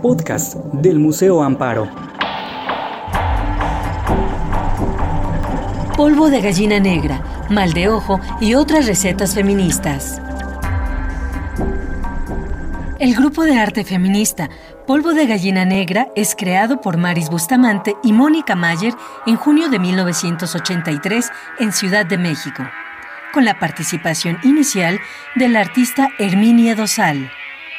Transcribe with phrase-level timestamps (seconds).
[0.00, 1.88] podcast del Museo Amparo.
[5.96, 10.20] Polvo de gallina negra, mal de ojo y otras recetas feministas.
[12.98, 14.48] El grupo de arte feminista
[14.86, 18.94] Polvo de Gallina Negra es creado por Maris Bustamante y Mónica Mayer
[19.26, 21.30] en junio de 1983
[21.60, 22.64] en Ciudad de México,
[23.32, 24.98] con la participación inicial
[25.36, 27.30] de la artista Herminia Dosal.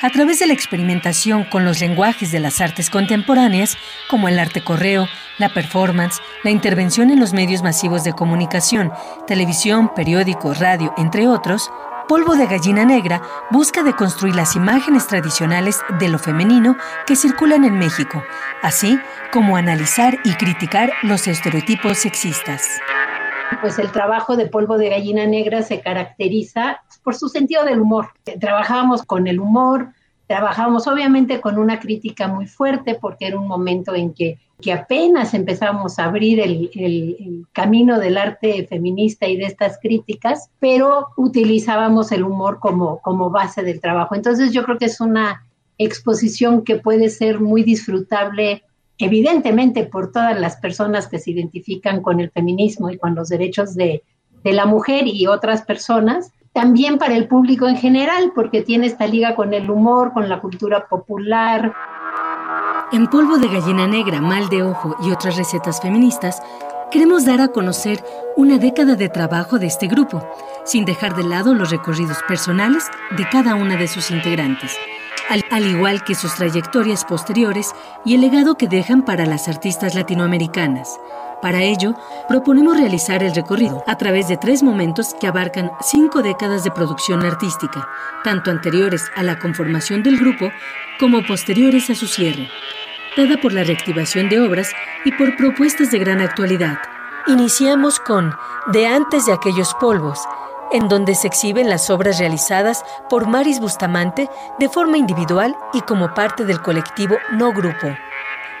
[0.00, 3.76] A través de la experimentación con los lenguajes de las artes contemporáneas,
[4.08, 5.08] como el arte correo,
[5.38, 8.92] la performance, la intervención en los medios masivos de comunicación,
[9.26, 11.68] televisión, periódico, radio, entre otros,
[12.06, 13.20] Polvo de Gallina Negra
[13.50, 18.22] busca deconstruir las imágenes tradicionales de lo femenino que circulan en México,
[18.62, 18.98] así
[19.32, 22.80] como analizar y criticar los estereotipos sexistas.
[23.60, 28.08] Pues el trabajo de Polvo de Gallina Negra se caracteriza por su sentido del humor.
[28.40, 29.92] Trabajábamos con el humor,
[30.26, 34.38] trabajábamos obviamente con una crítica muy fuerte porque era un momento en que
[34.72, 42.12] apenas empezamos a abrir el, camino del arte feminista y de estas críticas, pero utilizábamos
[42.12, 44.14] el humor como base del trabajo.
[44.14, 45.44] Entonces yo creo que es una
[45.78, 48.64] exposición que puede ser muy disfrutable,
[48.98, 53.74] evidentemente por todas las personas que se identifican con el feminismo y con los derechos
[53.74, 54.02] de,
[54.44, 59.06] de la mujer y otras personas, también para el público en general, porque tiene esta
[59.06, 61.72] liga con el humor, con la cultura popular,
[62.90, 66.42] en Polvo de Gallina Negra, Mal de Ojo y otras recetas feministas,
[66.90, 68.02] queremos dar a conocer
[68.34, 70.26] una década de trabajo de este grupo,
[70.64, 72.86] sin dejar de lado los recorridos personales
[73.18, 74.78] de cada una de sus integrantes,
[75.28, 80.98] al, igual que sus trayectorias posteriores y el legado que dejan para las artistas latinoamericanas.
[81.42, 81.94] Para ello,
[82.28, 87.24] proponemos realizar el recorrido a través de tres momentos que abarcan cinco décadas de producción
[87.24, 87.86] artística,
[88.24, 90.50] tanto anteriores a la conformación del grupo
[90.98, 92.48] como posteriores a su cierre
[93.18, 94.70] dada por la reactivación de obras
[95.04, 96.78] y por propuestas de gran actualidad.
[97.26, 98.32] Iniciamos con
[98.72, 100.20] De antes de aquellos polvos,
[100.72, 106.14] en donde se exhiben las obras realizadas por Maris Bustamante de forma individual y como
[106.14, 107.88] parte del colectivo No Grupo.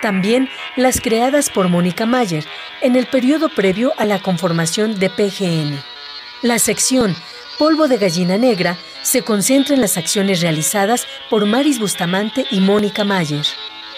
[0.00, 2.44] También las creadas por Mónica Mayer
[2.80, 5.80] en el periodo previo a la conformación de PGN.
[6.42, 7.14] La sección
[7.58, 13.04] Polvo de Gallina Negra se concentra en las acciones realizadas por Maris Bustamante y Mónica
[13.04, 13.46] Mayer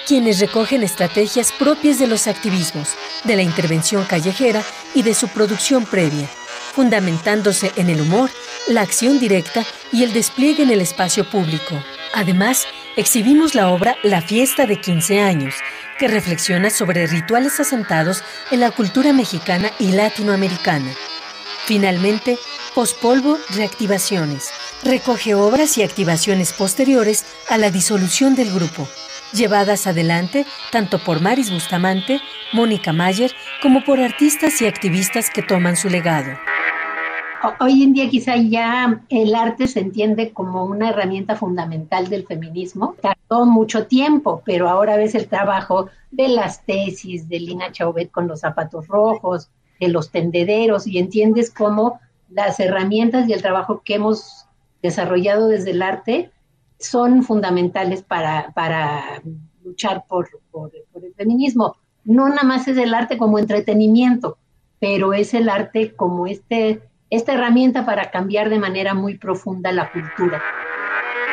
[0.06, 2.94] quienes recogen estrategias propias de los activismos,
[3.24, 4.62] de la intervención callejera
[4.94, 6.28] y de su producción previa,
[6.74, 8.30] fundamentándose en el humor,
[8.66, 11.82] la acción directa y el despliegue en el espacio público.
[12.12, 15.54] Además, exhibimos la obra La fiesta de 15 años,
[15.98, 20.92] que reflexiona sobre rituales asentados en la cultura mexicana y latinoamericana.
[21.66, 22.38] Finalmente,
[22.74, 24.50] Pospolvo Reactivaciones
[24.82, 28.88] recoge obras y activaciones posteriores a la disolución del grupo
[29.34, 32.20] llevadas adelante tanto por Maris Bustamante,
[32.52, 36.38] Mónica Mayer, como por artistas y activistas que toman su legado.
[37.60, 42.94] Hoy en día quizá ya el arte se entiende como una herramienta fundamental del feminismo.
[43.02, 48.28] Tardó mucho tiempo, pero ahora ves el trabajo de las tesis de Lina Chauvet con
[48.28, 52.00] los zapatos rojos, de los tendederos, y entiendes cómo
[52.30, 54.46] las herramientas y el trabajo que hemos
[54.82, 56.30] desarrollado desde el arte
[56.78, 59.22] son fundamentales para, para
[59.62, 61.76] luchar por, por, el feminismo.
[62.04, 64.38] No nada más es el arte como entretenimiento,
[64.78, 69.90] pero es el arte como este, esta herramienta para cambiar de manera muy profunda la
[69.90, 70.42] cultura.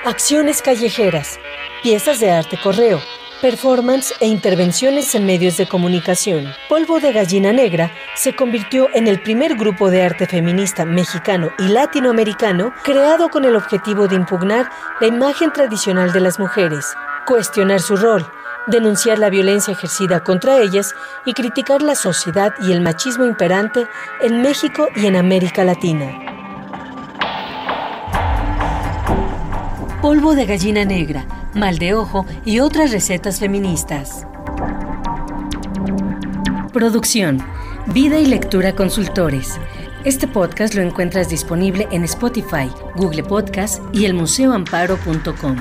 [0.06, 1.40] Acciones callejeras,
[1.84, 3.00] piezas de arte correo,
[3.42, 6.46] performance e intervenciones en medios de comunicación.
[6.70, 11.68] Polvo de Gallina Negra se convirtió en el primer grupo de arte feminista mexicano y
[11.68, 16.86] latinoamericano creado con el objetivo de impugnar la imagen tradicional de las mujeres,
[17.26, 18.26] cuestionar su rol,
[18.68, 20.94] denunciar la violencia ejercida contra ellas
[21.26, 23.88] y criticar la sociedad y el machismo imperante
[24.22, 26.12] en México y en América Latina.
[30.02, 34.26] Polvo de gallina negra mal de ojo y otras recetas feministas.
[36.74, 37.40] Producción,
[37.88, 39.60] Vida y Lectura Consultores.
[40.04, 45.58] Este podcast lo encuentras disponible en Spotify, Google Podcast y el elmuseoamparo.com.